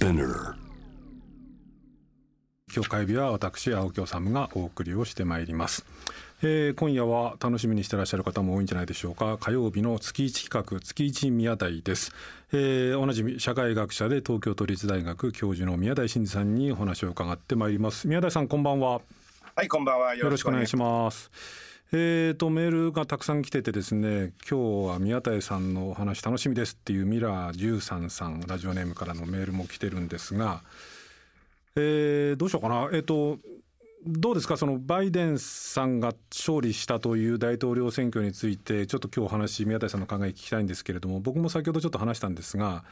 [0.00, 0.54] Spinner
[2.74, 5.84] 今日火曜日は私青木治がお送りをしてまいります、
[6.42, 9.36] えー、今夜は楽しみにしてらっしゃる方も多いんじゃないでしょうか。
[9.36, 12.14] 火曜日の月一企画月一宮台です、
[12.50, 18.08] えー、おなじみ社会学者で東京都立大学教授の宮台真司さんにお話を伺ってまいります。
[18.08, 19.02] 宮台さんこんばんは。
[19.54, 20.14] はいこんばんは。
[20.14, 21.30] よろしくお願いします
[21.92, 30.62] えーと、メールがたくさん来ててですね今日は宮台さんのお話楽しみですっていうミラー13さんラジオネームからのメールも来てるんですが、
[31.74, 32.88] えー、どうしようかな。
[32.92, 33.38] え、ー、と
[34.06, 34.56] どうですか？
[34.56, 42.84] そのバイデンさんが勝利したという大統領選挙についてちょっと今日お話宮台さんの考え聞きたいんですけれども僕も先ほどちょっと話したんですが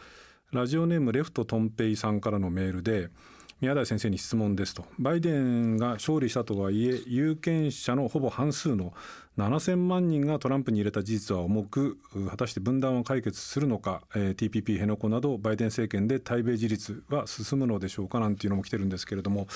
[0.53, 3.11] ラジオネームレフトトンペイさんからのメールで
[3.61, 4.85] 「宮台先生に質問ですと。
[5.01, 8.95] バイデンが勝利したとはいえ有権者のほぼ半数の
[9.37, 11.99] 7000万人がトランプに入れた事実は重く
[12.31, 19.49] 果たして分断を解決するのか、えー、TPP 辺野古などバイデン政権で対米自立は進むのでしょうかなんていうのも来てるんですけれども。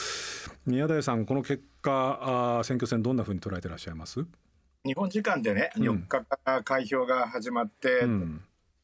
[0.66, 4.24] 宮台さんこの結果あ選挙戦どんなふうに捉えてらっしゃいます？
[4.84, 8.40] 日本時間でね、4日から開票が始まって、うん、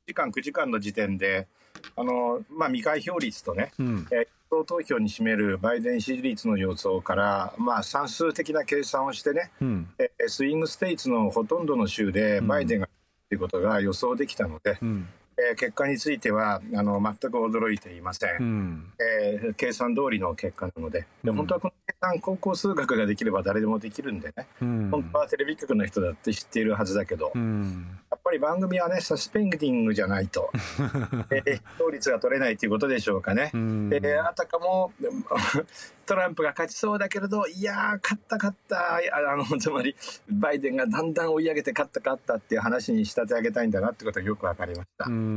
[0.06, 1.48] 時間9時間の時点で
[1.96, 12.88] あの、まあ、未開票率とね、うん、えー党投票に占めるバイデン支持率の予想から、まあ、算数的な計算をしてね、うん、えスイングステイツのほとんどの州でバイデンが
[13.28, 15.08] ということが予想できたので、うん、
[15.38, 21.06] えー、結果についてはあの全く驚いていません、うん、えー、計算通りの結果なので。
[21.22, 30.50] で本当はこの計算高校数学ができれば誰でもできるんでね、うん、本当はテレビ局の人だって知っているはずだけど、うん、やっぱり番組はねサスペンディングじゃないと、
[31.30, 33.50] えー、勝率が取れないということでしょうかね。
[33.54, 34.92] うん、えー、あたかも
[36.06, 38.96] トランプが勝ちそうだけれどいや勝った勝った。
[39.12, 39.94] あのつまり
[40.30, 45.06] バイデンがだんだん追い上げて勝った勝ったっていう話に仕立て上げたいんだなってことがよく分かりました。
[45.06, 45.27] うん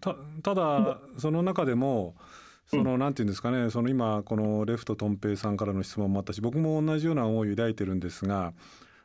[0.00, 2.14] たただその中でも
[2.66, 8.52] その、なんていうんですかねその今このレフトトンペイさんからの質問もあったし僕も同じような思いを抱いてるんですが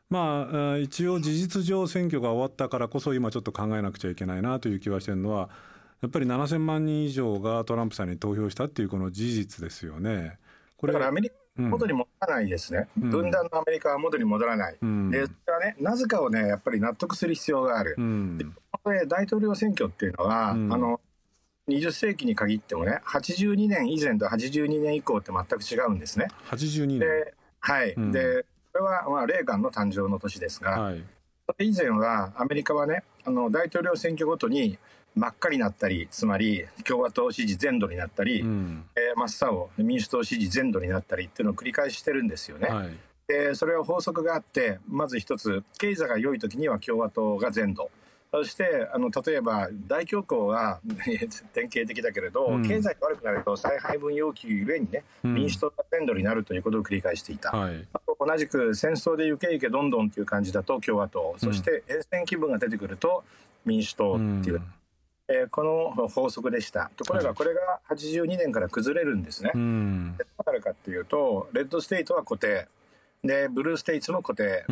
[0.10, 5.50] まあ一応事実上選挙が終わったからこそ今ちょっと考えなくちゃいけないなという気はしてるのは
[6.02, 10.38] やっぱり7,000万人以上がトランプさんに投票したっていうこの事実ですよね。
[10.78, 18.56] これだからアメリカ元に戻らないですね、うん、分断のアメリカは元に戻らない、うん、でそれはねなぜかをねやっぱり納得する必要がある、うん、
[18.88, 21.02] これ大統領選挙っていうのは、あの
[21.68, 26.30] 20世紀に限ってもね82年以前と82年以降って全く違うんですね。
[26.50, 27.00] 82年。
[27.00, 31.03] ではい、でこれはまあレーガンの誕生の年ですが、はい、
[31.59, 34.80] 以前はアメリカはねあの大統領選挙ごとに
[35.16, 42.69] 真っ赤になったりつまり共和党支持全土になったり、うん、えー、真っ青民主党支持全土になったりっていうのを繰り返してるんですよね。
[42.69, 47.92] はい、でそれは法則があってまず一つ経済が良い時には共和党が全土
[48.32, 50.80] そしてあの例えば大恐慌は
[51.54, 57.88] 典型的だけれど、うん、経済が悪くなると再配分要求ゆえにね、うん、民主党が全土になるということを繰り返していた、はい、
[58.20, 63.24] 同じく戦争で行け行けどんどんという感じだと共和党、そして冷戦気分が出てくると
[63.66, 64.62] 民主党っていう。
[65.30, 66.90] えー、この法則でした。
[66.96, 69.52] ところがこれが82年から崩れるんですね。
[69.54, 69.62] どう
[70.46, 72.66] なるかっていうと、レッドステイトは固定。
[73.24, 74.64] で、ブルーステイツも固定。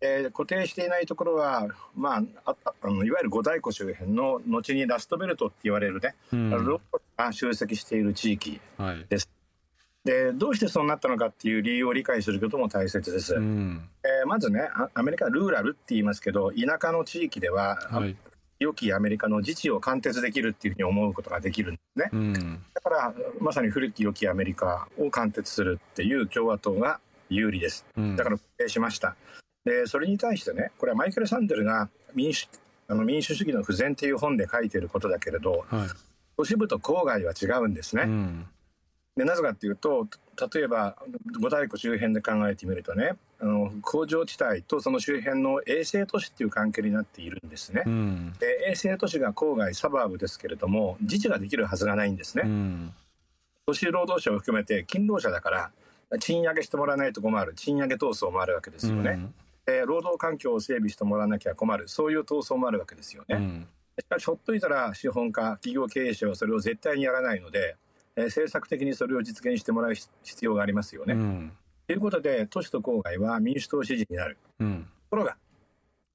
[0.00, 6.80] うん、えー、固定していないところは、まあ、ああのいわゆる五大湖周辺の後にラストベルトって言われるね、うん、ロ
[7.16, 8.60] が集積している地域
[9.08, 9.26] です。
[9.28, 9.36] はい
[10.06, 13.34] でどうしてそうなったのかっていう理由を理解することも大切です。
[13.34, 14.60] うん、えー、まずね
[14.94, 18.16] アメリカはルーラルって言いますけど田舎の地域では、はい、
[18.60, 22.10] 良きアメリカの自治を貫徹できるっていうふうに思うことができるんですね。
[22.12, 27.84] うん、だからまさに古き良きアメリカを貫徹するっていう共和党が有利です。
[28.16, 29.16] だから決定しました。
[29.66, 32.48] でそれに対してねこれはマイケル・サンデルが民主
[32.88, 35.88] あの民主主義の不全っていう本で書いていることだけれど、はい、
[36.36, 38.04] 都市部と郊外は違うんですね。
[38.04, 38.46] うん。
[39.16, 40.06] でなぜかっていうと
[40.54, 40.94] 例えば
[41.40, 52.92] 五大湖周辺で考えてみるとねあの工場地帯とその周辺の衛星都市っていう関係になっているんですね、うん、で衛星都市が郊外サバーブですけれども自治ができるはずがないんですね、うん、
[53.66, 55.70] 都市労働者を含めて勤労者だから
[56.20, 59.34] 賃上げしてもらわないと困る賃上げ闘争もあるわけですよね、うん
[59.66, 61.88] で労働環境を整備してもらわなきゃ困る。
[61.88, 63.66] そういう闘争もあるわけですよね、うん、
[63.98, 67.76] しかしほっといたら資本家企業経営者はそれを絶対にやらないので
[68.16, 71.14] えー、政策的にそれを実現してもらう必要がありますよね。
[71.14, 71.52] と、うん、
[71.90, 74.38] いうことで都市と郊外は民主党支持になる。
[74.58, 75.36] うん、ところが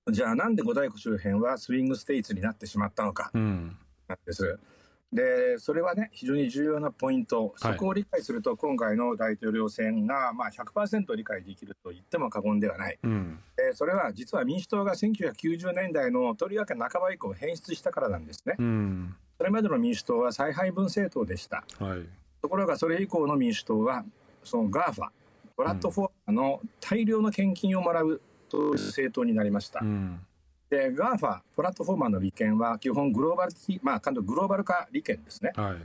[0.10, 3.78] じゃあなんで五大湖周辺はスイングステイツになってしまったのか、なん
[4.26, 4.60] です。
[5.14, 18.56] でそれはね非常に重要なポイント、そこを理解すると、今回の大統領選が、まあ100%理解できると言っても過言ではない、うん、でそれは実は民主党が1990年代のとりわけ半ば以降変質したからなんですね。
[18.58, 19.16] うん。
[19.38, 21.64] それまでの民主党は再配分政党でした。
[21.80, 22.06] はい、
[22.42, 24.06] ところがそれ以降の民主党は
[24.44, 25.10] その GAFA
[25.58, 29.80] プラットフォーマの大量の献金をもらうという政党になりました。
[29.82, 30.20] うん、
[30.72, 33.52] で GAFA プラットフォーマーの利権は基本グローバル
[33.84, 35.52] まあグローバル化利権ですね。
[35.54, 35.76] はい、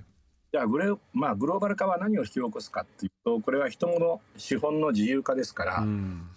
[0.53, 6.29] じゃあグレ、まあ、グローバル化は何を引き起こすかっていうとこれは人物資本の自由化ですから、うん、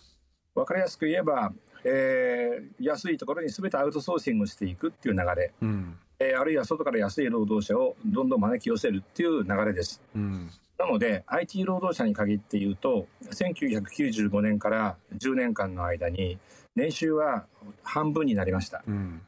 [0.55, 1.53] 分かりやすく言えば、
[1.83, 5.53] えー、安いところに全てアウトソーシングしていくっていう流れ。
[5.61, 10.01] うんえー、あるいは外から安い労働者をどんどん招き寄せるっていう流れです。
[10.13, 16.37] うん、なので IT 労働者に限って言うと1995年から10年間の間に
[16.75, 17.45] 年収は
[17.83, 18.83] 半分になりました。
[18.85, 19.21] うん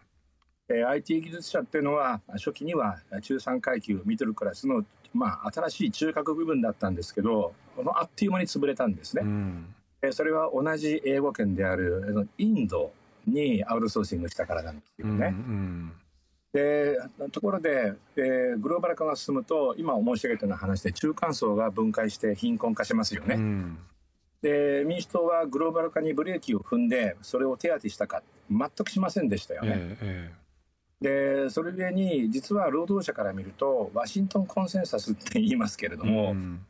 [0.67, 4.83] えー、IT 技術者っていうのは初期には中産階級ミドルクラスの、
[5.13, 7.53] まあ、新しい中核部分だったんですけど
[7.95, 9.23] あっという間に潰れたんですね。
[9.23, 12.91] うん、えー、それは同じ英語圏であるインド
[13.25, 15.13] にアウトソーシングしたからなんですよね。
[15.13, 16.00] うんうんで
[16.53, 23.35] ところで、えー、グローバル化が進むと今申し上げたような話で中間層が分解して貧困化しますよね。
[23.35, 23.77] うん、
[24.41, 29.97] で民主党はグローバル化にブレーキを踏んでそれを手当てしたか全くしませんでしたよね。
[30.01, 36.65] えー、でそれゆえに実は労働者から見るとワシントンコンセンサスって言いますけれども、うん、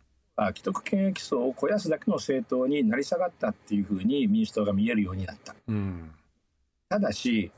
[0.49, 5.55] 既得権益層を肥やすだけの政党になり下がったっていうふうに民主党が見えるようになった。
[5.67, 6.11] うん、
[6.87, 7.51] ただし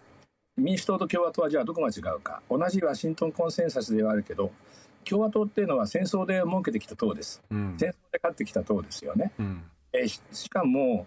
[0.58, 2.42] 民主党と共和党はじゃあどこが違うか。
[2.50, 4.52] 同じワシントンコンセンサスではあるけど
[5.04, 9.64] 共和党っていうのは戦争で設けてきた党です、うん、戦争で勝ってきた党ですよね、うん、
[9.94, 11.06] えしかも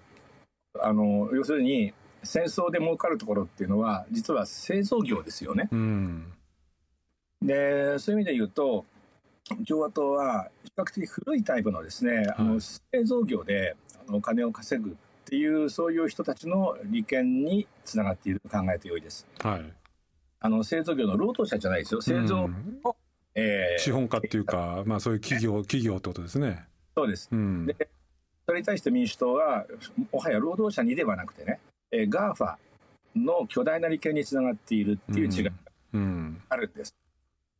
[0.81, 6.32] あの要するに戦争で儲かるところっていうのは実は製造業ですよね、うん、
[7.43, 8.84] でそういう意味で言うと
[9.66, 13.76] 共和党は比較的古いタイプのですね、あの製造業で
[14.10, 14.96] お金を稼ぐ
[15.26, 19.26] っていうそういう人たちの利権につながっていると考えてよいです。
[19.40, 19.73] はい、
[20.38, 22.00] あの製造業の労働者じゃないですよ。
[22.00, 22.81] 製造の、うん、
[23.34, 26.64] えー、資本家っていうか、まあ、そういう企業企業ってことですね。
[26.96, 27.76] そうです、うん、で
[28.46, 29.67] それに対して民主党は
[30.12, 31.58] もはや労働者にではなくてね、
[31.90, 32.55] えー、GAFA
[33.17, 35.50] の巨大な利権につながっているっていう違いが
[36.49, 36.94] あるんです。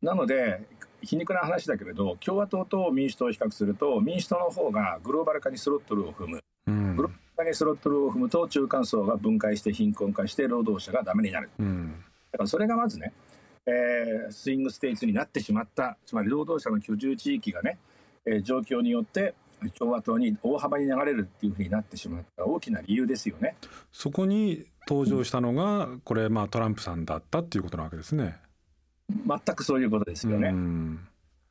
[0.03, 0.63] うん、なので
[1.03, 13.13] 皮肉な話だけれど共和党と民主党を比較すると民主党の方がグローバル化にスロットルを踏む、うん、グローバルにスロットルを踏むと中間層が分解して貧困化して労働者がダメになる、うん、だからそれがまずね、
[13.67, 17.79] えー、スイングステイツになってしまったつまり労働者の居住地域がね、
[18.25, 19.35] えー、状況によって
[19.79, 23.57] 共和党に大幅に流れるっていうふうになってしまった大きな理由ですよね。
[23.93, 28.37] そこに登場したのが、これまあトランプさんだったっていうことなわけですね。
[29.09, 30.53] 全くそういうことですよね。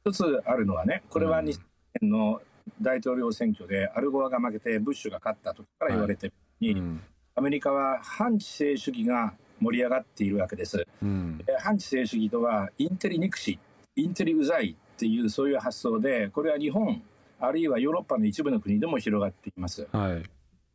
[0.06, 1.60] 一つあるのはね、これは2000
[2.02, 2.42] 年の
[2.82, 7.02] 大統領選挙でアルゴアが負けてブッシュが勝った時から言われてに、はいうん、
[7.36, 10.86] アメリカは反知性主義が盛り上がっているわけです。
[11.02, 13.60] うん、反知性主義とはインテリ憎し、
[13.96, 17.02] インテリうざいっていうそういう発想で、これは日本、
[17.40, 19.88] あるいはヨーロッパの一部の国でも広がっています。
[19.92, 20.24] はい、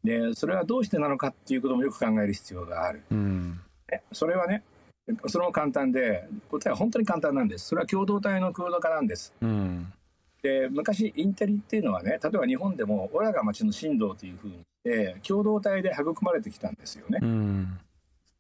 [0.07, 3.03] でそれはどうしてなのかっていうこともよく考える必要がある。
[3.11, 3.61] うん、
[4.13, 4.63] それはね、
[5.27, 7.69] それも簡単で、答えは本当に簡単なんです。
[7.69, 9.35] それは共同体の空洞化なんです。
[9.41, 9.93] うん
[10.43, 17.19] で昔インテリっていうのはね例えば日本でも「我が町の神道」というふうにして共同体で育まれてきたんですよね。
[17.21, 17.79] うん、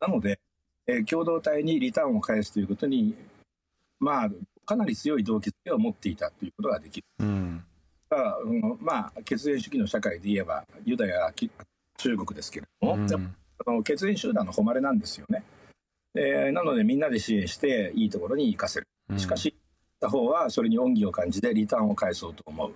[0.01, 0.39] なので、
[0.87, 3.15] えー、共同体にリターンを返すということに
[3.99, 4.31] まあ
[4.65, 7.07] かなり強い動機づけを持っていたということができる。
[7.21, 7.65] うん
[8.81, 13.19] まあ血縁主義の社会で言えばユダヤ中国ですけれども、うん、そ
[13.71, 15.45] の血縁集団の誉れなんですよね。
[16.15, 18.87] えー、なのでみんなで支援していいところに行かせる。
[19.17, 19.55] しかし、
[20.01, 22.73] た方はそれに恩義を感じてリターンを返そうと思う。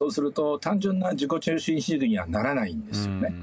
[0.00, 3.34] そうすると単純な自己中心主義にはならないんですよね。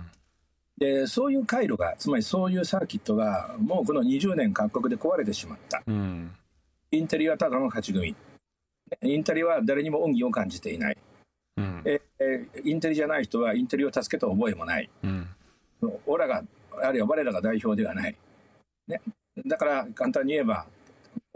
[0.77, 5.81] でそういう回路がつまりそういうサーキットがもうこの20年各国で壊れてしまった。
[6.91, 8.15] インテリはただの勝ち組。
[9.01, 10.97] インテリは誰にも恩義を感じていない。
[11.57, 11.99] うん、え
[12.63, 14.89] インテリじゃない人はインテリを助けた覚えもない。
[15.03, 15.27] うん、
[16.05, 16.43] オラが
[16.81, 18.15] あるいは我らが代表ではない。
[18.87, 19.01] ね、
[19.45, 20.65] だから簡単に言えば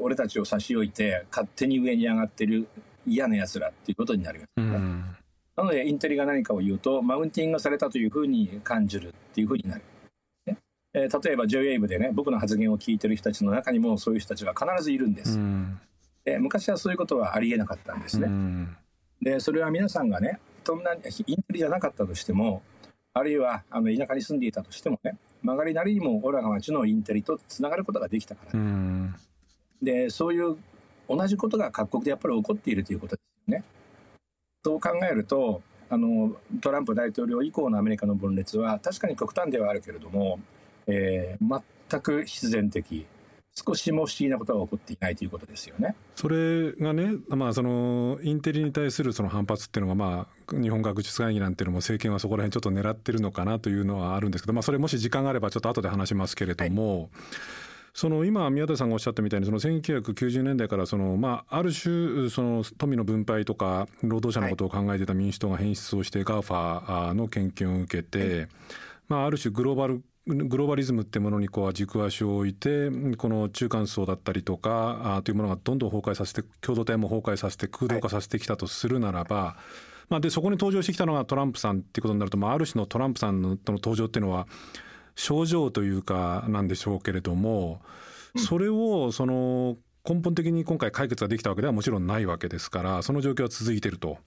[0.01, 2.67] 俺たちを差し置いて勝手に上に上がってる
[3.05, 5.15] 嫌な奴らっていうことになります、ね、うん、
[5.55, 9.81] なのでインテリが何かを言うとマウンティングされたというふうに感じるっていうふうになる。
[10.45, 10.57] ね。
[10.93, 15.37] えー、例えば JWAVE でね僕の発言を聞いてる人たちの中にもそういう人たちが必ずいるんです。
[15.37, 15.79] うん、
[16.23, 18.27] で昔はそういうことはありえなかったんですね。
[18.27, 18.77] うん、
[19.21, 21.13] でそれは皆さんがねそんなインテ
[21.49, 22.61] リじゃなかったとしても
[23.13, 29.15] あるいはあの田舎に住んでいたとしてもね曲がりなりにもオラが町のインテリとつながることができたから、うん
[29.81, 30.57] でそういう
[31.07, 33.63] 同じことが各国でやっぱり起こっているということですよね。
[34.63, 40.39] そう考えるとあのトランプ大統領以降のアメリカの分裂は確かに極端ではあるけれども、
[40.87, 43.05] えー、全く必然的
[43.53, 45.95] 少しも不思議なことが起こっていないということですよね。
[46.15, 56.99] それがね、まあ、そのインテリに対するその反発っていうのが、まあ、日本学術会議なんていうのも政権はそこら辺ちょっと狙ってるのかなというのはあるんですけど、まあ、それもし時間があればちょっと後で話しますけれども。
[56.99, 57.09] はい
[57.93, 68.47] その今宮田さんがおっしゃったみたいにその1990年代からそのまあある種その富の分配とか労働者のことを考えてた民主党が変質をして GAFA の献金を受けて
[69.07, 79.57] まあある種グローバルグローバリズムってものにこう軸足を置いてこの中間層だったりとかあというものがどんどん崩壊させて共同体も崩壊させて空洞化させてきたとするならば、
[80.09, 84.47] まあ、でそこに登場してきたのがトランプさんっていうことになると、まあ、ある種のトランプさんの登場っていうのは
[85.15, 87.81] 症状というかなんでしょうけれども
[88.35, 89.77] それをその
[90.07, 94.17] 根本的に今回解決ができたわけではもちろんないわけですからその状況は続いていると。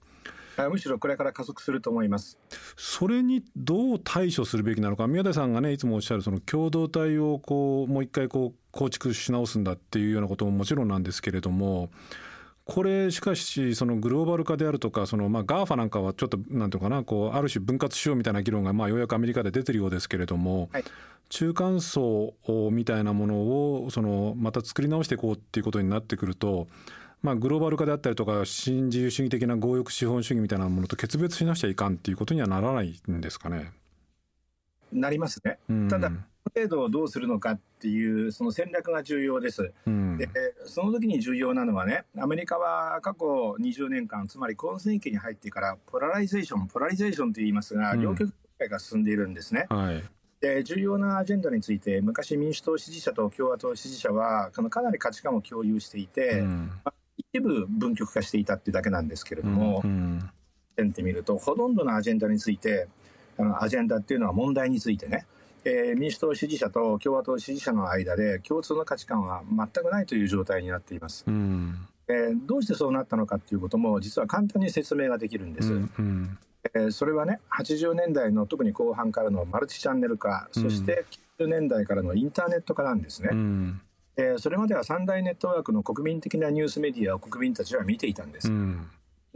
[0.71, 2.39] むしろこれから加速すると思います。
[2.77, 5.05] それにどう対処するべきなのか。
[5.05, 11.89] 宮田さんがねいつもおっしゃるその共同体をこうもう一回こう構築し直すんだっていうようなことももちろんなんですけれども
[12.65, 20.83] これしかしそのグローバル化であるとかそのまあ GAFA なんかはちょっとなんていうかなこうある種分割しようみたいな議論がまあようやくアメリカで出てるようですけれども、はい、
[21.29, 22.33] 中間層
[22.71, 26.67] みたいなものをそのまた作り直していこうっていうことになってくると
[27.21, 33.71] まあ、グローバル化であったりとか新自由主義的な強欲資本主義みたいなものと決別しなくちゃいかんっていうことにはならないんですかね。
[34.93, 35.57] なりますね。
[35.89, 36.11] ただ
[36.53, 40.29] 程度をどうするのかっていうその戦略が重要です、うん、で
[40.65, 43.25] その時に重要なのはねアメリカは過去
[43.59, 50.03] 20年間つまり今世紀に入ってから polarization polarization と言いますが、両極化が進んでいるんですね、はい、
[50.39, 60.29] で重要なアジェンダについて昔民主党支持者と共和党支持者はかなり価値観を共有していて、うん、まあ一部分極化していたっていうだけなんですけれども、うん、
[60.77, 62.87] うん、てみるとほとんどのアジェンダについて
[63.37, 65.25] あのアジェンダっていうのは問題についてね、
[65.65, 71.25] えー、民主党支持者と共和党支持者の間で共通の価値観は全くないという状態になっています。
[71.27, 71.75] うん、
[72.07, 75.73] えー、どうしてそうなったのかっていうことも実は簡単に説明ができるんです。
[75.73, 76.37] うんうん
[76.73, 81.05] えー、それはね80年代の特に後半からのマルチチャンネル化、そして
[81.39, 83.29] 90年代からのインターネット化なんですね。
[83.31, 83.81] うん
[84.17, 88.49] えー、それまでは三大ネットワークの国民的なニュースメディアを国民たちは見ていたんです。
[88.49, 88.87] うん、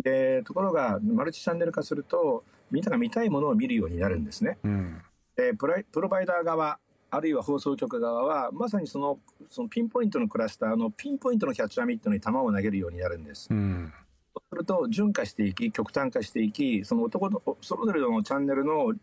[0.02, 4.58] でところがマルチチャンネル化するとみんなが見たいものを見るようになるんですね。
[4.64, 5.02] うん、
[5.40, 6.80] でプロバイダー側
[7.12, 9.20] あるいは放送局側はまさにその
[9.50, 13.48] そのピンポイントのクラスターのピンポイントのキャッチャーミットに球を投げるようになるんです。
[13.50, 13.94] うん
[14.34, 18.94] そうすると順化していき極端化していきその男のそれぞれのチャンネルの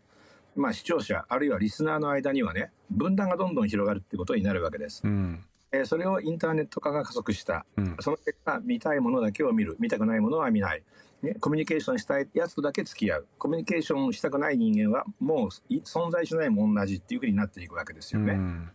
[0.55, 5.01] まあ、視聴者あるいはリスナーの間にはね分断がどんどん広がるってことになるわけです。
[5.03, 9.75] うんえー、それをインターネット化が加速した、うん、その結果見たいものだけを見る。
[9.79, 10.83] 見たくないものは見ない、
[11.21, 13.27] ね、コミュニケーションしたいやつとだけ付き合う。
[13.37, 18.33] コミュニケーションしたくない人間はもう存在しないも同じっていうふうになっていくわけですよね。
[18.33, 18.71] うん、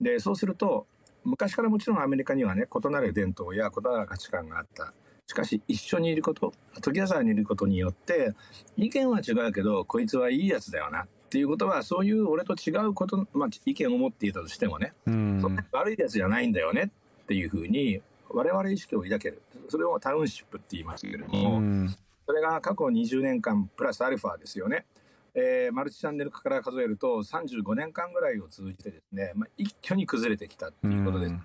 [0.00, 0.86] でそうすると
[1.24, 4.94] 昔からもちろんアメリカにはね異なる伝統や異なる価値観があった。
[5.26, 8.34] しかし一緒にいること時矢沢にいることによって
[8.76, 16.90] 意見は違うけどこいつはいいやつだよなっていうことはそういう俺と違うこと、まあ、意見を持っていたとしてもね、うん、そんな悪いやつじゃないんだよね
[17.22, 21.96] っていうふうに我々意識を抱けるそれをタウンシップって言いますけれども、うん、
[22.26, 24.86] それが過去20年間プラスアルファですよね。
[25.36, 31.30] えー、マルチチャンネル化から数えると35年間ぐらいを通じてですね、まあ、一挙に崩れてきたっていうことです。
[31.30, 31.42] うん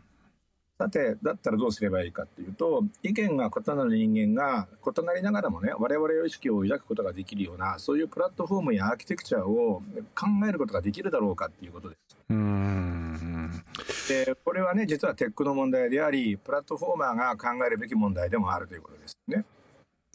[0.77, 9.81] さて、だったらどうすればいいかっていうと、意見が異なる人間が異なりながらもね、我々の意識を抱くことができるような、そういうプラットフォームやアーキテクチャを
[10.13, 12.17] 考えることができるだろうかっていうことです。
[12.29, 13.63] うん
[14.09, 19.45] で、これはね、実はテックの問題であり、プラットフォーマーが考えるべき問題でもあるということですね。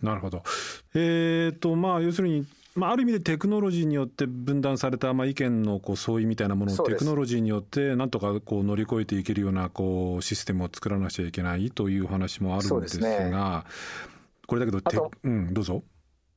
[0.02, 0.43] なるほど。
[0.95, 2.47] えっ、ー、と、まあ、要するに、
[2.77, 13.65] まあ、ある意味でテクノロジーによって分断された、まあ、意見のこう相違みたいなものをテクノロジーによってなんとかこう乗り越えていけるようなこうシステムを作らなくちゃいけないという話もあるんですが、ね、
[14.47, 15.83] これだけどうん、どうぞ。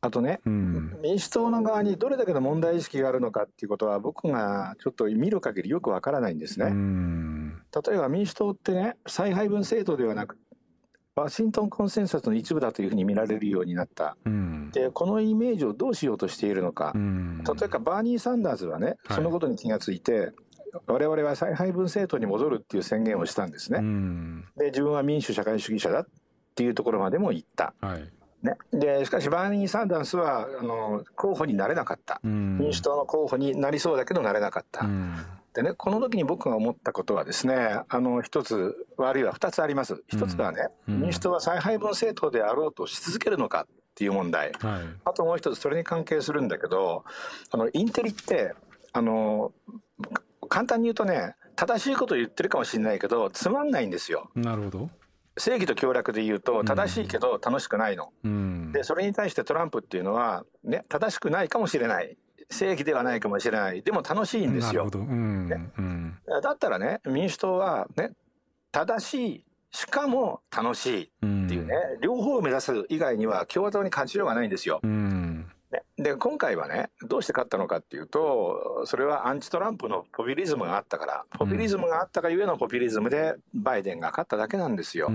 [0.02, 6.66] あとね、うん、民主党の側にどれだけの問題意識があるのかっていうことは僕がちょっと見る限りよくわからないんですね。
[6.66, 10.38] 例えば民主党ってね再配分政党ではなく
[11.16, 20.32] ワシントンコンセンサスの一部だというふうに見られるようになった、うん、でこのイメージをどうしようとしているのか、うん、例えばバーニー・サンダースはね、そのことに気がついて、
[20.88, 26.08] 我々は再配分政党に戻るっていう宣言をしたんですね、うん、で自分は民主社会主義者だっ
[26.56, 28.12] ていうところまでも言った、はい。
[28.42, 34.86] ね、でしかしバーニー・サンダースはあの候補になれなかった、民主党の候補になりそうだけどなれなかった。
[35.54, 40.04] でね、この時に僕が思ったことはですね、あの、一つ、あるいは二つあります。
[40.08, 44.52] 一つはね、うん、民主党は再配分政党であろうとし続けるのかっていう問題。
[44.60, 47.04] はい、あともう一つ、それに関係するんだけど、
[47.52, 48.54] あの、インテリって、
[48.94, 49.52] あの、
[50.50, 54.30] 簡単に言うとね、正しいことを言ってるかもしれないけどつまんないんですよ。
[54.36, 54.90] なるほど
[55.38, 58.12] 正義と協力で言うと正しいけど楽しくないの。
[58.24, 62.18] うん、でそれに対してトランプっていうのは、ね、正しくないかもしれない
[62.50, 63.82] 正義ではないかもしれない。
[63.82, 64.90] でも楽しいんですよ。
[64.94, 68.12] うんねうん、だったらね民主党はね
[68.72, 74.80] 正しいしかも楽しいっていうね、両方を目指す以外には共和党に勝ちようがないんですよ。
[74.84, 75.46] ね、
[75.98, 85.10] で今回はねどうして勝ったのかっていうとそれはアンチトランプのポピュリズムがあったからポピュリズムがあったがゆえのポピュリズムでバイデンが勝っただけなんですよ。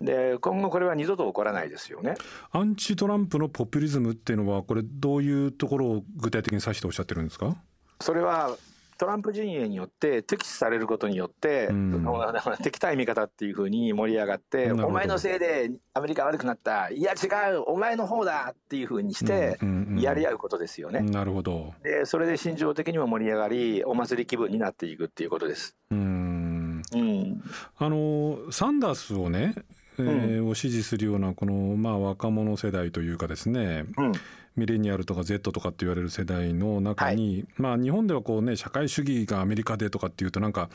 [0.00, 2.14] で今後これは二度と起こらないですよね。
[2.50, 7.56] アンチトランプのポピュリズムっていうのはこれどういうところを具体的に指しておっしゃってるんですか？
[8.00, 8.56] それは
[8.96, 12.06] トランプ陣営によって敵視されることによって、うん、
[12.62, 19.58] 敵対味方っていうふうに盛り上がって、お前のせいでアメリカ悪くなった、いや違う、お前の方だっていうふうにして、
[19.96, 21.00] やり合うことですよね。
[21.00, 21.74] なるほど。
[21.82, 25.76] でそれで心情的にも盛り上がり、お祭り気分になっていくっていうことです。
[25.90, 26.82] うん。
[26.94, 27.42] うん、
[27.78, 29.54] あのサンダースをね、
[29.98, 34.12] えー、うん、を支持するようなこの、まあ、若者世代というかですね、うん。
[34.56, 40.70] ミレニアルとか Z とかって言われる世代の中に、はい、まあ日本ではこうね社会主義がアメリカでとかっていうとなんか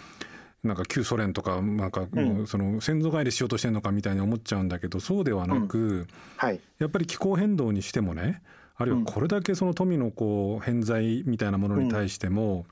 [0.63, 2.05] なんか旧ソ連とかなんか
[2.45, 6.07] その先祖返りしようとしてるのかみたいに思っちゃうんだけどそうではなく、うん。
[6.35, 8.41] はい、やっぱり気候変動にしてもね
[8.75, 12.65] あるいはこれだけその富のこう偏在みたいなものに対しても、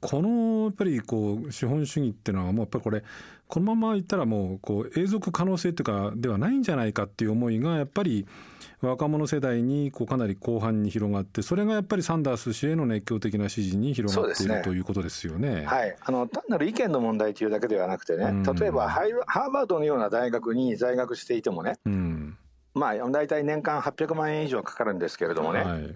[0.00, 3.04] このやっぱりこう資本主義っていうのはもうやっぱりこれ
[3.48, 8.26] このままいったらもうこう永続可能性っていうかではないんじゃないかっていう思いがやっぱり
[8.80, 15.64] 若者世代にこうかなり広範に広がってそれがやっぱりサンダース氏への熱狂的な支持に広がっている、ね、ということですよね。
[15.66, 22.36] はい、あの単なる意見の問題というだけではなくてね、例えばハーバードのような大学に在学していてもね、うん、
[22.74, 25.94] まあ大体年間800万円以上かかるんですけれどもね、はい、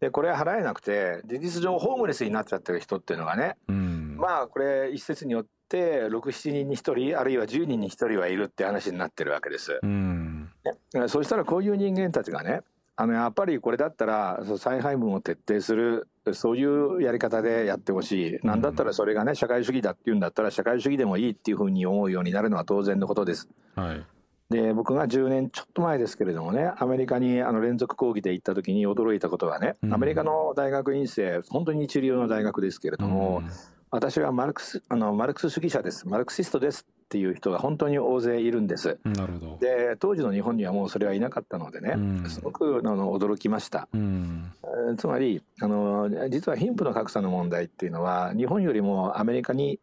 [0.00, 9.78] でこれは払えなくて事実上ホームレスになっちゃってる人っていうのがね、うん、まあこれ一説によって67人に1人あるいは10人に1人はいるって話になってるわけです。
[9.82, 10.50] うん。
[10.94, 12.60] ね、そしたらこういう人間たちがね
[12.96, 23.48] あのやっぱりこれだったら再配分を徹底するそういうやり方でやってほしい、なんだったらそれがね社会主義だっていうんだったら社会主義でもいいっていうふうに思うようになるのは当然のことです。
[23.74, 24.06] はい
[24.50, 33.50] で僕が10年ちょっと前ですけれどもねアメリカにあの連続講義で行った時に驚いたことはね、アメリカの大学院生本当に一流の大学ですけれども、うん、
[33.90, 38.98] 私はマルクスあのマルクス主義者ですマルクシストですっていう人が本当に大勢いるんです。
[39.04, 43.88] なるほどで当時の日本にはもうそれはいなかったのでね、うん、すごくあの驚きました。
[43.94, 44.52] うん、
[44.98, 49.78] つまりあの実は貧富の格差の問題っていうのは日本よりもアメリカに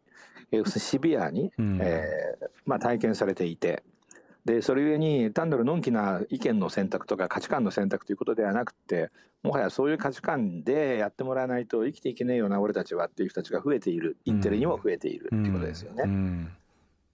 [0.65, 3.84] シビアに、うん、えー、まあ、体験されていて。
[4.46, 9.12] でそれゆえに単なるのんきな意見の選択とか価値観の選択ということではなくて
[9.44, 14.18] もはやそういう価値観でやってもらわないと生きていけねえよな俺たちはっていう人たちが増えている。
[14.26, 16.04] インテリにも増えているっていうことですよね。
[16.06, 16.52] うん。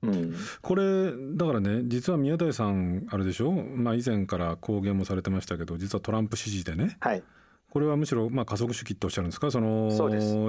[0.03, 0.09] うん。
[0.09, 7.23] うん、これだからね実は宮台さんあれでしょ、まあ、以前から公言もされてましたけど実はトランプ支持でね、はい、
[7.71, 9.49] これはむしろまあ加速主義っておっしゃるんですか？
[9.49, 9.89] その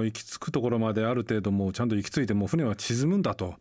[0.03, 3.55] 行き着くところまである程度もうちゃんと行き着いてもう船は沈むんだと。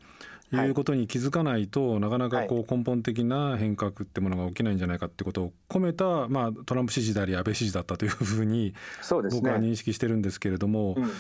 [0.51, 0.69] い。
[0.71, 8.75] うことに気づかないと、はい、なかなかこう根本的な変革ってものが起きないんじゃないかってことを込めた、まあ、トランプ支持であり安倍支持だったというふうに
[9.11, 11.11] 僕は認識してるんですけれども、うん。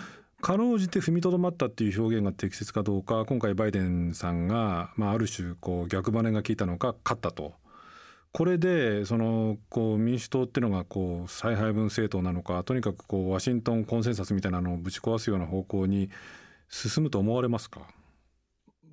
[0.40, 7.54] かろうじて踏みとどまったっていう表現が適切かどうか今回バイデンさんが、まあ、ある種こう逆バネが効いたのか勝ったと。
[8.30, 16.10] これでそのこう民主党っていうのがこう再配分政党なのかとにかくこうワシントンコンセンサスみたいなのをぶち壊すような方向に
[16.68, 17.88] 進むと思われますか？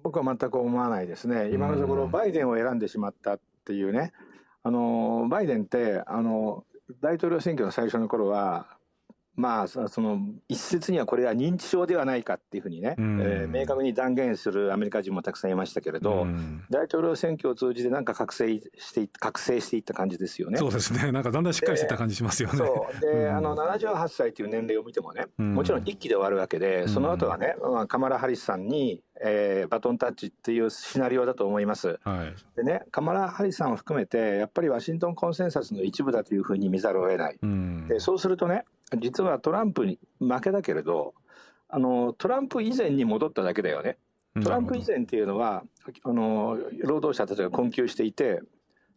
[0.06, 1.50] 僕は全く思わないですね。
[1.50, 4.14] 今のところバイデンを選んでしまったっていうね、
[4.62, 6.64] あのバイデンってあの
[7.02, 8.75] 大統領選挙の最初の頃は
[9.36, 20.58] まあ、その一説にはこれは認知症ではないかっていうふうにね、うん、えー、明確に断言するアメリカ人もたくさんいましたけれど、うん、大統領選挙を通じてなんか覚醒して覚醒していった感じですよね。
[20.58, 21.12] そうですね。
[21.14, 22.58] なんかだんだんしっかりしてた感じしますよね。
[22.58, 23.02] そう。
[23.02, 32.00] で、うん、あの78歳という年齢を見てもねもちろん一期で終わるわけで、その後はね、まあ、カマラ・ハリスさんに、えー、バトンタッチっていうシナリオだと思います。
[32.04, 37.40] はい、でねカマラ・ハリスさんを含めてやっぱりワシントンコンセンサスの一部だというふうに見ざるを得ない。
[37.88, 38.64] でそうするとね
[38.98, 41.14] 実はトランプに負けだけれど
[41.70, 43.98] あのトランプ以前に戻っただけだよね。
[44.44, 45.64] トランプ以前っていうのは
[46.04, 48.42] あの労働者たちが困窮していて、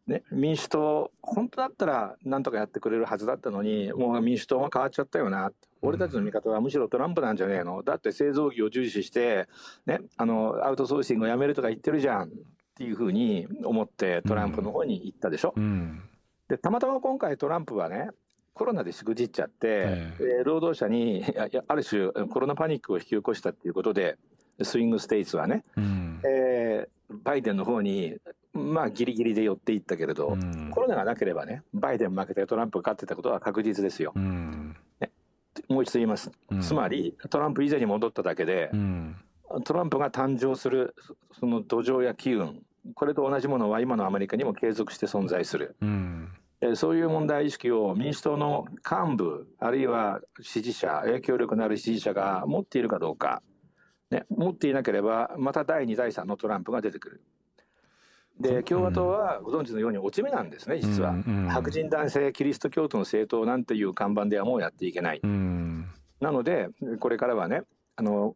[0.07, 5.53] ね、民主党本当だったらなんとかやってくれるはずだったのにもう民主党は変わっちゃったよな。
[5.81, 7.83] 俺たちの味方はむしろトランプなんじゃねえの。
[7.85, 9.49] だって製造業を重視して、
[9.87, 12.29] ね、あのアウトソーシングをやめるとか言ってるじゃん。
[12.29, 12.31] っ
[12.79, 15.53] ていうふうに思ってトランプの方に行ったでしょ。
[15.57, 16.01] うん、
[16.49, 18.11] でたまたま今回トランプはね
[18.59, 21.25] コロナでしくじっちゃって、えー、労働者に
[21.69, 24.19] ある種コロナパニックを引き起こしたっていうことで
[24.61, 28.17] スイングステイツはね、うん、えー、バイデンの方に
[28.53, 34.13] まあギリギリで寄っていったけれど、うん、コロナがなければねバイデン負けてトランプが勝ってたことは確実ですよ。
[34.17, 35.13] うん、ね、
[35.69, 38.73] もう一度言います、つまりトランプ以前に戻っただけで、
[39.65, 40.97] トランプが誕生する
[41.39, 42.63] その土壌や機運
[42.95, 45.77] これと同じものは今のアメリカにも継続して存在する。
[45.81, 46.18] うん
[46.77, 53.43] そういう問題意識を民主党の幹部あるいは支持者影響力のある支持者が持っているかどうか、
[54.11, 57.23] ね、持っていなければまた第2第3のトランプが出てくる。
[58.41, 61.13] で共和党はご存知のように落ち目なんですね実は、
[61.51, 65.89] 白人男性キリスト教徒の政党なんていう看板ではもうやっていけない、うん、
[66.21, 66.69] なので
[67.01, 67.63] これからはね
[67.97, 68.33] あの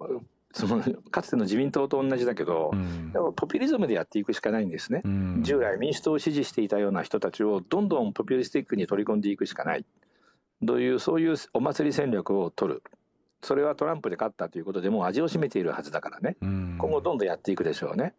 [0.52, 9.84] その かつての自民党と同じだけど、うん、ポピュリズムでやっていくしかないんですね、うん、従来民主党を支持していたような人たちをどんどんポピュリスティックに取り込んでいくしかない。
[10.64, 12.82] というそういうお祭り戦略を取る。
[13.42, 18.14] それはトランプで勝ったということでもう味を占めているはずだからね、うん、今後どんどんやっていくでしょうね。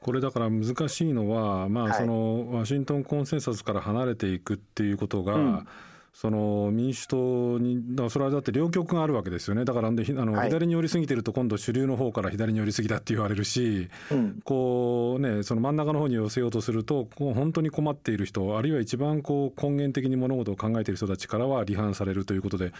[0.00, 5.66] これだから難しいのは、まあ、そのワシントンコンセンサスから離れていくっていうことが、
[6.12, 22.72] その民主党に、だそれはだって両極があるわけですよね、だからあの、左に寄りすぎてると、今度、主流の方から左に寄りすぎだって言われるし、うん、こうね、その真ん中の方に寄せようとすると、こう本当に困っている人、あるいは一番こう根源的に物事を考えている人たちからは離反されるということで、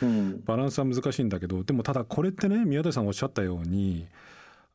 [0.45, 4.07] バランスは難しいんだけど、でもただ、これってね、宮台さんおっしゃったように、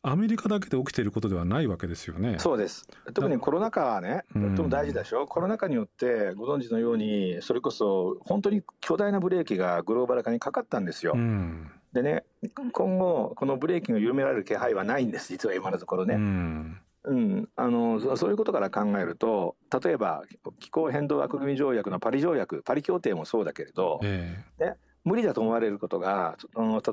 [0.06, 2.36] アメリカだけで起きていることではないわけですよね。
[2.38, 2.86] そうです。
[3.14, 11.14] 特にコロナ禍はね、とても大事でしょ、うん、コロナ禍によってご存知のように、それこそ本当に巨大なブレーキがグローバル化にかかったんですよ。
[11.16, 12.26] うん、でね、
[12.74, 16.16] 今後、このブレーキが緩められる気配はないんです、実は今のところね。
[16.16, 20.24] うんうん、あのそういうことから考えると例えば
[20.60, 26.38] 気候変動枠組み条約のパリ条約パリ協定もそうだけれど、えー、ね、無理だと思われることが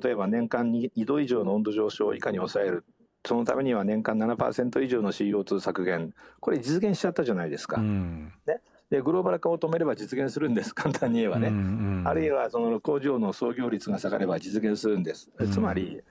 [0.03, 2.85] 例えば年間に2度以上の温度上昇をいかに抑える
[3.25, 7.81] そのためには年間7%以上の CO2 削減、これ実現しちゃったじゃないですか。
[7.81, 11.49] うん、ねでグローバル化を止めれば実現するんです、簡単に言えばね。
[11.49, 15.31] うんうん、あるいはその工場の創業率が下がれば実現するんです。
[15.39, 16.03] うん、つまり、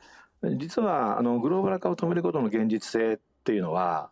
[0.57, 4.11] 実はあのグローバル化を止めることの現実性っていうのは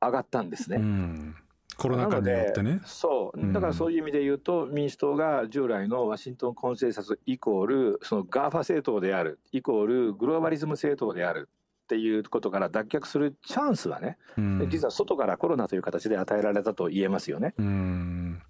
[0.00, 0.76] 上がったんですね。
[0.76, 1.36] うん
[1.76, 2.82] コロナ禍によってね。
[2.84, 3.52] そう。
[3.54, 11.48] だからそういう意味で言うと、民主党が従来のワシントンコンセンサスイコール、その GAFA 政党である、イコールグローバリズム政党である
[11.90, 17.52] っていうことから脱却するチャンスはね、うん、実は外からコロナという形で与えられたと言えますよね。
[17.58, 18.40] うん、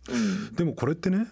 [0.53, 1.26] でもこれってね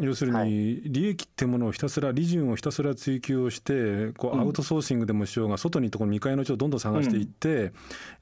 [0.00, 7.72] 要するに利益ってものをひたすら利潤をひたすら追求をしてこうアウトソーシングでもしようが外にとこの未開の地をどんどん探していって、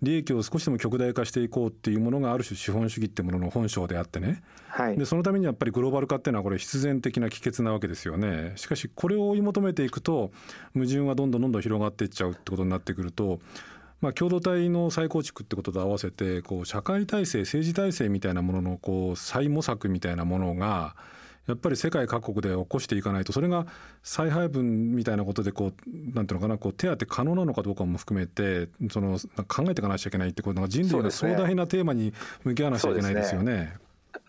[0.03, 8.53] 利益を少しでも極大化していこうっていうものがある種資本主義ってものの本性であってね、はい、でそのためにやっぱりグローバル化っていうのはこれ必然的な帰結なわけですよね。
[8.57, 10.33] しかしこれを追い求めていくと
[10.75, 13.41] 矛盾はどんどんどんどん広がっていっちゃうってことになってくると
[14.01, 20.95] まあ、共同体の再構築ってことと合わせてこう社会体制政治体制みたいなもののこう再模索みたいなものが
[21.49, 23.67] やっぱり世界各国で起こしていかないとそれが
[24.03, 32.13] 再配分みたいなことでこうなんていうのかなこう手当可能なのかどうかも含めてその考えていかなきゃいけないってことが人類の壮大なテーマに
[32.45, 33.77] 向き合わなきゃいけないですよね。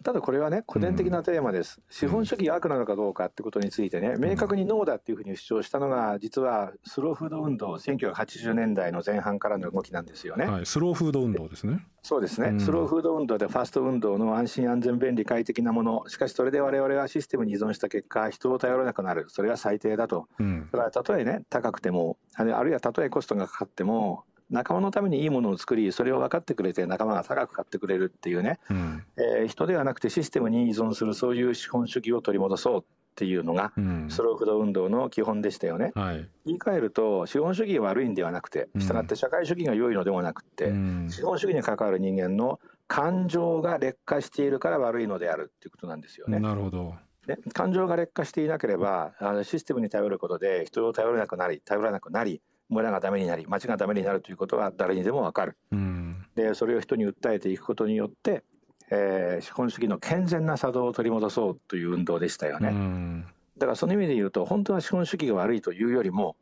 [0.04, 1.80] ただこれはね、個人的なテーマです。
[1.90, 10.46] 資本主義が悪なのかどうかってことについてね、明確にノーだっていうふうに主張したのが、実はスローフード運動、1980年代の前半からの動きなんですよね。
[10.46, 11.86] はい、スローフード運動ですね。
[12.02, 20.28] そうですね、うん、スローフード運動でファスト運動の安心安全便利快適なもの、しかしそれで我々はシステムに依存した結果、人を頼らなくなる、それは最低だと。
[20.40, 32.84] うん、だからたとえね、高くても、あるいはたとえコストがかかっても、仲間のためにいいものを作りそれを分かってくれて仲間が高く買ってくれるっていうね、うん、えー、人ではなくてシステムに依存するそういう資本主義を取り戻そうっ
[33.16, 33.74] ていうのが、
[34.08, 46.40] スローフード運動の基本でしたよね、はい、言い換えると資本主義が悪いんではなくてしたがって社会主義が良いのでもなくて、うん、資本主義に関わる人間の感情が劣化しているから悪いのであるっていうことなんですよね。
[46.40, 46.96] なるほど。
[47.28, 58.44] ね、感情が劣化していなければあのシステムに頼ることで人を頼れなくなり頼らなくなり村がダメになり町がダメになるということは誰にでも分かる、うん、でそれを人に訴えていくことによって、
[58.92, 63.26] えー、資本主義の健全な作動を取り戻そうという運動でしたよね、うん、
[63.58, 66.36] だからその意味で言うと本当は資本主義が悪いというよりも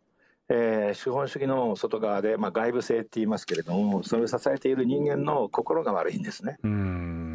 [0.50, 6.58] えー、資本主義の外側で、まあ、外部性って言いますけれどもそれを支えている人間の心が悪いんですね。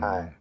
[0.00, 0.34] はい、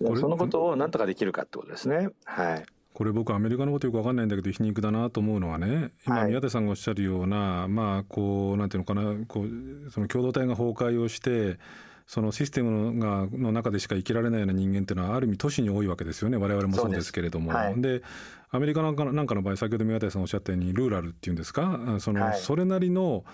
[0.00, 2.08] そのことを何とかできるかってことですね。
[2.24, 11.58] はいこれ僕アメリカのことよく分かんないんだけど皮肉だなと思うのはね今宮田さんがおっしゃるような、はい、まあこうなんていうのかなこうその共同体が崩壊をして
[12.06, 16.36] そのシステムがの中でしか生きられないような人間っていうのはある意味都市に多いわけですよね。
[16.36, 17.50] 我々もそうですけれども。
[17.50, 18.02] ではい、で
[18.50, 21.96] アメリカなんかなんかの場合先ほど宮田さんおっしゃったようにルーラルっていうんですか？
[21.98, 23.24] その、はい、それなりの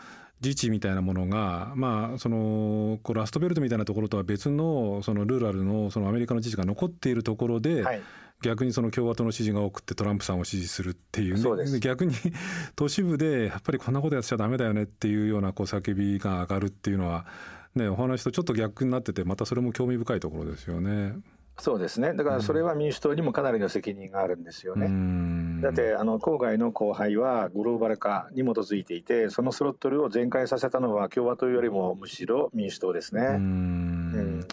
[0.42, 8.00] 自治みたいなものが、まあ、そのこラストベルトみたいなところとは別のそのルーラルのそのアメリカの自治が残っているところで、はい、
[8.42, 12.14] 逆にその共和党の支持が多くてトランプさんを支持するっていう、ね、逆に
[12.74, 17.26] 都市部でやっぱりこんなことやっちゃだめだよねっていうようなこう叫びが上がるっていうのは、
[17.74, 21.16] ね、お話とちょっと逆になっててまたそれも興味深いところですよね。
[21.58, 25.60] そうですねだからそれは民主党にもかなりの責任があるんですよね。
[25.60, 33.22] だってあの郊外の荒廃はグローバル化に基づいていてそのスロットルを全開させたのは共和党よりもむしろ民主党ですね。
[33.22, 34.46] うん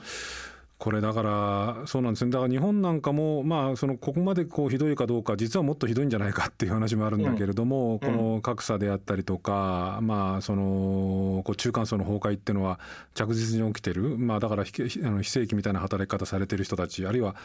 [0.78, 2.30] これだからそうなんですね。
[2.30, 12.80] だから日本なんかもまあそのここまでこうひどいかどうか実はもっとひどいんじゃないかっていう話もあるんだけれども、うん、この格差であったりとか、まあそのこう中間層の崩壊っていうのは
[13.16, 14.72] 着実に起きてる、まあ、だから非
[15.04, 17.36] あの非正規みたいな働き方されてる人たちあるいは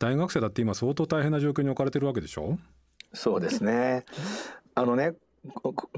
[0.00, 2.58] 大学生だって今相当大変な状況に置かれてるわけでしょ？
[3.12, 4.04] そうですね。
[4.74, 5.14] あのね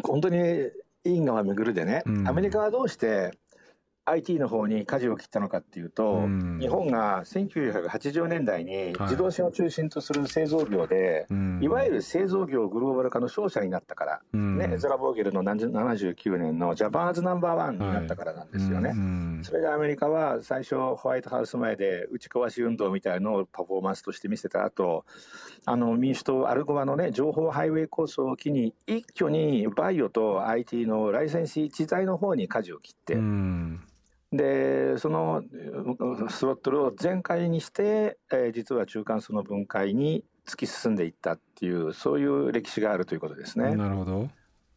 [0.02, 0.70] 本当に
[1.05, 3.33] 因果は巡るでね、うん、アメリカはどうして
[4.05, 18.88] IT の方に舵を切ったのかっていうと、うん、日本が1980年代に自動車を中心とする製造業で、はい、いわゆる製造業グローバル化の勝者になったから、うん、ね、エズラ・ボーゲルの79年のジャパンズナンバーワンになったからなんですよね。
[18.88, 25.05] はいうん、それでアメリカは最初ホワイトハウス前で打ち壊し運動みたいのをパフォーマンスとして見せた後
[25.65, 33.17] あの民主党アルゴアのね情報ハイウェイ構想を機に一挙にバイオと IT のライセンス知財の方に舵を切って。
[34.33, 35.42] でその
[36.31, 43.75] スロットルを全開にして、えー、実は中間層の分解に突き進んでいったっていうそういう歴史があるということですね。
[43.77, 44.31] なるほど。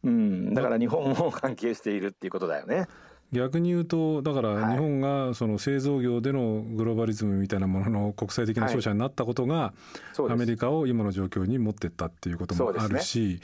[0.04, 2.86] うん、だから日本も関係しているっていうことだよね。
[3.32, 9.74] 逆に言うとだから日本がその製造業でのグローバリズムみたいなものの国際的な勝者になったことが
[10.28, 13.40] アメリカを今の状況に持ってったっていうこともあるし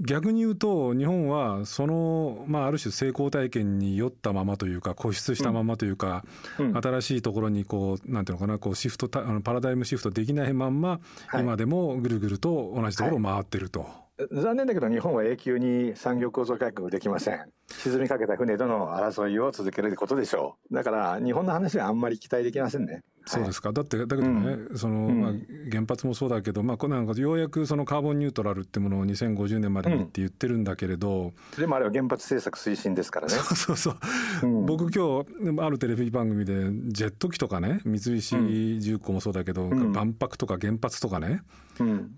[0.00, 6.24] 逆に言うと日本はそのまあある種成功体験に酔ったままというか固執したままというか
[6.56, 11.00] 新しいところにこうなんていうのかなこうシフトあのパラダイムシフトできないまんま
[11.32, 14.03] 今でもぐるぐると同じところを回ってると。
[14.30, 17.50] 残念だけど日本は永久に産業構造改革できません。
[17.68, 20.74] 沈みかけた船との争いを続けることでしょう。
[20.74, 23.02] だから日本の話はあんまり期待できませんね。
[23.26, 25.32] そうですか、だってだけどね、うん、そのまあ、
[25.70, 33.34] 原発もそうだけど、まあ、こなんかようやくそのカーボンニュートラルってものを2050年までにって言ってるんだけれど、うん、でもあれは原発政策推進ですからね。
[33.34, 33.96] そうそうそう、
[34.42, 41.42] うん、僕今日あるテレビ番組でジェット機とかね三菱重工もそうだけど、万博とか原発とかね、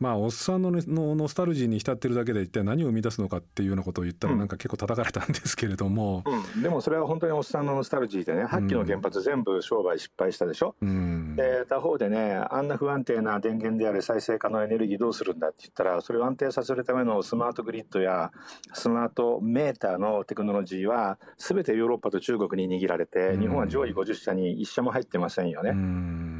[0.00, 6.24] まあおっさんの,、ね、のノスタルジーに浸ってるだけで一体何を生み出すのかっていうようなことを言ったらなんか結構叩かれたんですけれども、
[6.60, 10.88] でもそれは本当におっさんのノスタルジーでね8基の原発全部商売失敗したでしょ、うん、
[11.36, 18.32] で他方でねあんな不安定な電源である再生可能エネルギーどうするんだって言ったらそれを安定させるためのスマートグリッドや
[18.72, 25.72] スマートメーターのテクノロジーは全てヨーロッパと中国に握られて日本は上位50社に1社も入ってませんよね。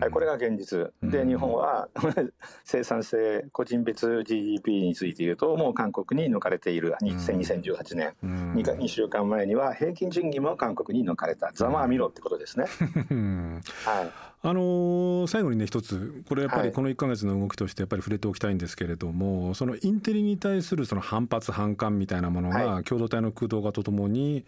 [0.01, 0.93] はい、これが現実。
[1.03, 1.89] で日本は
[2.65, 6.95] 生産性個人別 GDP について言うともう韓国に抜かれている。
[7.03, 11.51] 2018年 2, 2週間前には平均賃金も韓国に抜かれた。
[11.53, 12.67] ざまあみろってことですね。
[13.85, 24.45] はいあの最後にね一つこれやっぱりこの1か月の動きとしてやっぱり触れておきたいんですけれども、はい、そのインテリに対するその反発反感みたいなものが共同体の空洞化とともに、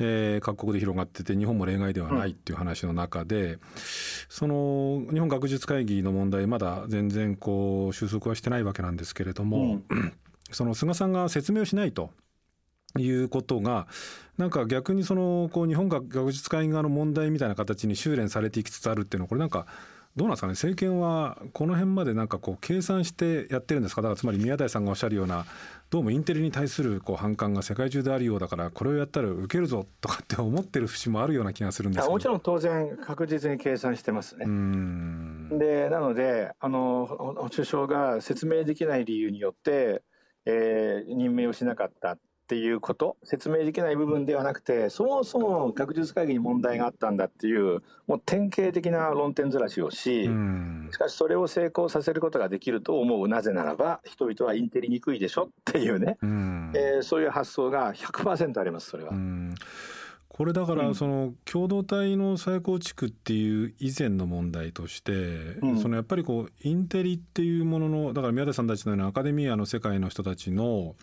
[0.00, 3.60] えー、各国で広がってて日本も例外ではないっていう話の中で、うん、
[4.28, 10.12] その日本学術会議の問題まだ全然こう収束はしてないわけなんですけれども、うん、
[10.52, 12.10] その菅さんが説明をしないと。
[12.96, 13.86] いうことが
[14.38, 19.66] なんか逆にそのこう日本学術会議側の問題みたいな形に修練されていきつつあるっていうのはこれなんか
[20.16, 20.52] どうなんですかね？
[20.52, 24.02] 政権はこの辺までなんかこう計算してやってるんですか？
[24.02, 25.44] だからつまり宮台さんがおっしゃるような
[25.90, 32.12] どうもインテリに対するこう反感が世界中であるようだからこれをやったら受けるぞとかって思ってる節もあるような気がするんですけど。
[32.12, 34.46] もちろん当然確実に計算してますね。
[35.56, 40.02] でなのであの首相が説明できない理由によって、
[40.46, 42.18] えー、任命をしなかった
[42.48, 59.12] っていうこと説明できない部分ではなくてそもそも学術会議に問題があったんだっていうもう典型的な論点ずらしをししかしそれを成功させることができると思うなぜならば人々はインテリにくいでしょっていうね、うえー、そういう発想が100%ありますそれは。
[60.28, 70.94] これだからその共同体の再構築っていう以前の問題として、そのやっぱりこうインテリっていうもののだから宮田さんたちのようなアカデミアの世界の人たちの、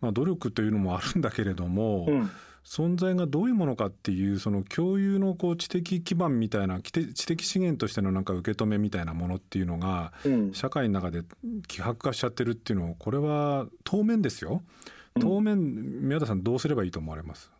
[0.00, 2.30] まあ、努力というのもあるんだけれども、うん、
[2.64, 10.12] 存在がどういうものかっていうその共有のこう知的基盤みたいな知的資源としてのなんか受け止めみたいなものっていうのが、
[10.52, 11.22] 社会の中で
[11.68, 14.62] 希薄化しちゃってるっていうのをこれは当面ですよ。
[15.20, 17.50] 当面宮田さんどうすればいいと思われます？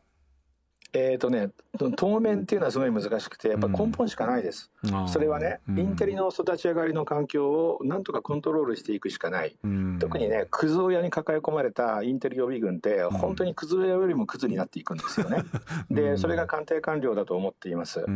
[0.93, 1.51] えっ、ー、とね、
[1.97, 4.71] 当面っていうのはすごい難しくて、やっぱ根本しかないです。
[4.83, 9.57] うん、それはね、インテリの育ち上がりの環境をなんとかコントロールしていくしかない。
[9.63, 15.45] うん、特にね、クズ親に抱え込まれたインテリ予備軍って、本当にクズ親よりもクズになっていくんですよね。
[15.91, 18.01] で、それが官邸官僚だと思っています。
[18.01, 18.07] で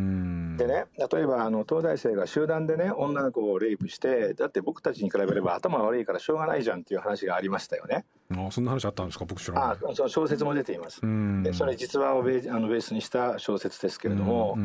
[0.67, 8.05] ね、例えば、あの、東大生が集団でね、女の子をレイプして、だって僕たちに比べれば頭悪いからしょうがないじゃんっていう話がありましたよね。
[8.33, 9.25] あそんな話あったんですか？
[9.25, 9.77] 僕知らない。
[9.91, 11.01] あその小説も出ています。
[11.43, 14.57] でそれ実話をベあのベースにした小説ですけれども、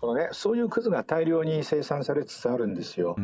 [0.00, 3.16] このね、そういうクズが大量に生産されつつあるんですよ。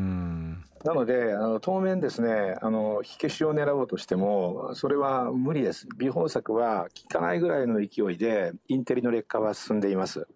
[0.85, 5.89] なのであの当面ですねあの火消しを狙おうとしてもそれは無理です。
[5.97, 10.27] 微豊作は効かないぐらいの勢いでインテリの劣化は進んでいます。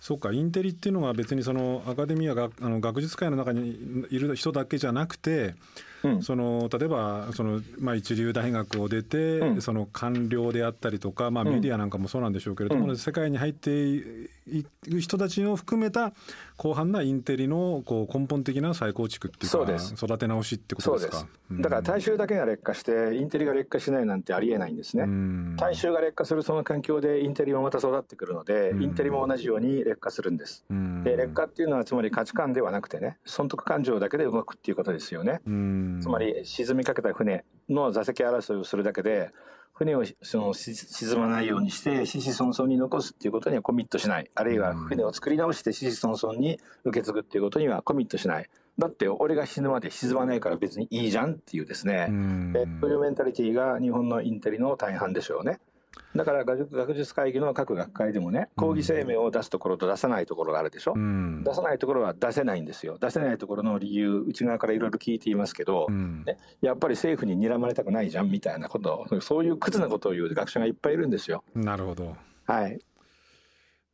[0.00, 5.54] そうかインテリっていうのは別にそのアカデミアがあの学術界の中にいる人だけじゃなくて
[6.22, 14.28] その例えばその、まあ、一流大学を出て、うん、その官僚であったりとか、まあ、メディアなんかもそうなんでしょうけれども、うん、世界に入ってい
[14.90, 16.12] く人たちを含めた
[16.60, 21.26] 広範なインテリのこう根本的な再構築っていうか育て直しってことですか？
[21.50, 25.06] だから大衆だけが劣化してインテリが劣化しないなんてありえないんですね。
[25.56, 30.64] 大衆が劣化するその環境でインテリもまた育ってくるのでインテリも同じように劣化するんです。
[31.04, 35.40] で劣化っていうのはつまり価値観ではなくてね損得感情だけで動くっていうことですよね。
[36.00, 39.30] つまり沈みかけた船の座席争いをするだけで
[39.72, 44.30] 船をその沈まないようにして子々孫々に残すっていうことにはコミットしない。
[44.34, 48.48] あるいは船を作り直して子々孫々に受け継ぐっていうことにはコミットしない。
[48.78, 52.06] だって俺が死ぬまで沈まないから別にいいじゃんっていうですね。
[52.80, 55.58] そういうメンタリティーが日本のインテリの大半でしょうね。
[56.14, 62.98] だから学術会議の各学会でもね講義声明を出すところと出さないところがあるでしょ、うん、出さないところは出せないんですよ。
[63.00, 71.44] 出せないところの理由内側からいろいろ聞いていますけど、うん、ね、やっぱり政府に睨まれたくないじゃんみたいなことそういう屈なことを言う学者がいっぱいいるんですよ。
[71.54, 72.16] なるほど。
[72.46, 72.78] はい。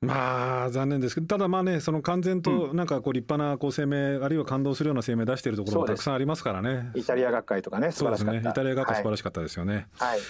[0.01, 6.91] まあ残念ですけどただまあねその完全となんかこう立派なこう声明、あるいは感動するような声明出しているところもたくさんありますからね。
[6.95, 8.31] イタリア学会とかね素晴らしかった。
[8.31, 8.51] そうですね。
[8.51, 9.89] イタリア学会素晴らしかったですよね。
[9.99, 10.21] はい、はい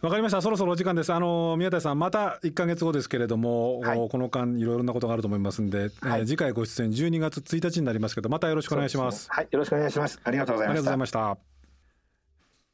[0.00, 0.40] わかりました。
[0.40, 1.12] そろそろお時間です。
[1.12, 9.24] あの宮台さんまた1か月後ですけれども、はい、この間いろいろなことがあると思いますんで、はい、えー、次回ご出演12月1日になりますけど、またよろしくお願いします。
[9.24, 10.20] すね、はい、よろしくお願いします。
[10.22, 10.74] ありがとうございました。
[10.74, 11.58] ありがとうございました。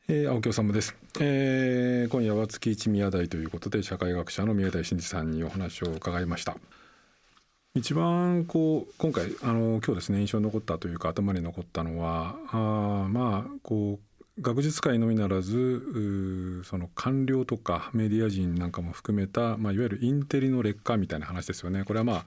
[0.07, 6.59] えー、青木治です、えー、今夜は月一宮台ということで社会学者の宮台真司さんにお話を伺いました
[7.75, 21.85] 一番こう今回あの今日ですね印象に残ったというか頭に残ったのはあまあこう学術界のみならずその官僚とかメディア人なんかも含めた、まあ、いわゆるインテリの劣化みたいな話ですよね。
[21.85, 22.25] これはまあ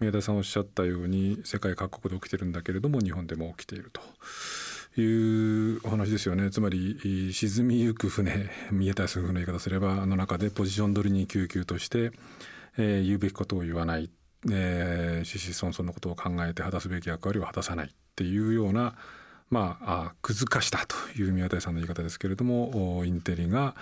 [0.00, 12.10] 宮田さんおっしゃったように世界各国で起きてるんだけれども日本でも起きているというお話ですよねつまり沈みゆく船見えたりす船の言い方すればあの中でポジション取りに救急として、
[12.76, 14.10] えー、言うべきことを言わない、
[14.50, 18.94] えー、子々孫々のことを考えて果たすべき役割を果たさないっていうような
[19.50, 23.76] まあ、くずかしたという宮台さんの言い方ですけれどもインテリが、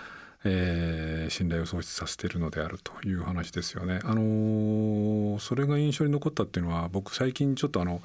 [0.45, 4.01] えー、信頼を喪失させているのであるという話ですよね。
[4.05, 8.03] あのー、それが印象に残ったっていうのは僕最近ちょっとあの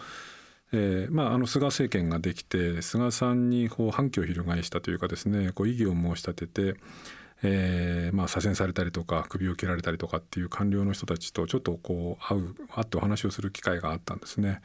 [0.73, 6.79] えーまあ、あの菅政権ができて菅さんにこう反旗を翻したというかですねこう異議を申し立てて、
[7.41, 14.59] えーまあ、左遷されたりとか首を切られたりとかっていう官僚の人たちとちょっとこう会う会ってお話をする機会があったんですね。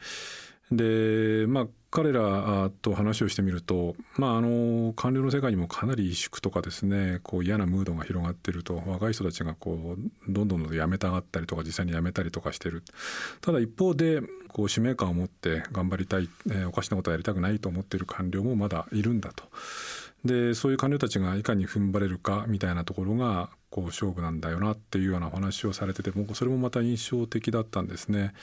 [0.77, 12.81] でまあ彼らと話をしてみると、まあ、あの官僚の世界にもかなり萎縮とかですねこう嫌なムードが広がってると若い人たちがこうどんどんどん辞めたがったりとか実際に辞めたりとかしてる
[13.41, 19.43] ただ一方でこう使命感を持って頑張りたい、えー、おかしなことはやりたくないと思ってる官僚もまだいるんだと。
[20.25, 28.33] でそういう官僚たちがいかに踏ん張れるかみたいなところがこう勝負なんだよなっていうようなお話をされてて僕それもまた印象的だったんですね。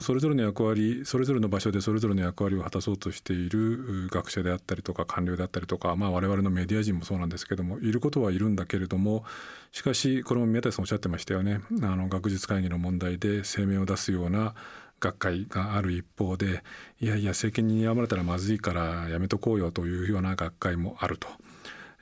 [0.00, 9.24] それぞれの役割それぞれの場所でそれぞれの役割を果たそうとしている学者であったりとか官僚であったりとか、まあ、我々のメディア人もそうなんですけどもいることはいるんだけれども
[9.72, 14.54] しかしこれも宮田さんおっしゃってましたよねあの学術会議の問題で声明を出すような
[15.00, 16.62] 学会がある一方で
[17.00, 21.28] いやいや政権に睨まれたらまずいからやめとこうよというような学会もあると。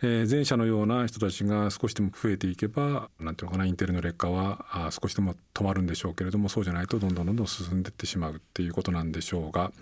[0.00, 9.72] 前者のような人たちが少しでも増えていけばなんていうのかなインテリの劣化は少しでも止まるんでしょうけれどもそうじゃないとどんどんどんどん進んでいってしまうっていうことなんでしょうが。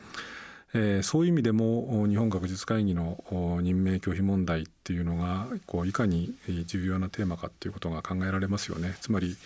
[0.75, 3.23] えー、そういう意味でも日本学術会議の
[3.63, 6.35] 任命拒否問題っていうのがこういかに
[6.67, 8.97] 重要なテーマかっていうことが考えられますよね。
[9.01, 9.37] つまり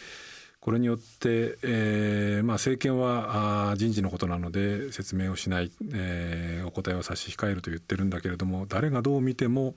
[0.61, 9.75] これによって、えーまあ、政権はあ人事のことなので説明をしない、えー、お答えを差し控えると言ってるんだけれども誰がどう見ても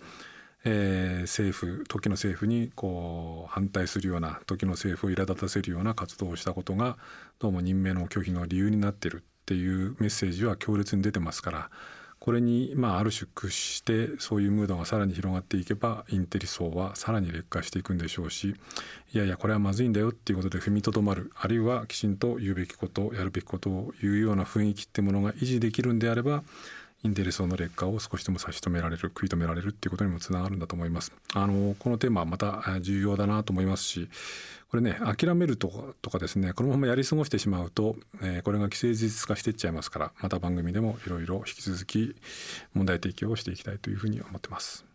[0.65, 6.97] えー、政府時の政府にこう反対するような時の政府を苛立たせるような活動をしたことが
[7.39, 11.69] どうも任命の拒否の理由になっているっていうメッセージは強烈に出てますから
[12.23, 18.55] これにまあある種屈してそういうムードがさらに広がっていけばインテリ層はさらに劣化していくんでしょうし
[19.13, 26.43] いやいやこれはまずいんだよっていうことで踏みとどまるあるいはきちんと言うべきことやるべきことを言うような雰囲気ってものが維持できるんであれば
[27.03, 31.11] インテリ層の劣化を少しでも差し止められる食い止められるっていうことにもつながるんだと思います。
[31.33, 34.07] あのこのテーマはまた重要だなと思いますし
[34.73, 42.15] これね諦めるとかとかですねこのままやり過ごしてしまうと、えー、これが既成事実化していっちゃいますからまた番組でもいろいろ引き続き
[42.73, 44.92] 問題提起をしていきたいというふうに思ってます。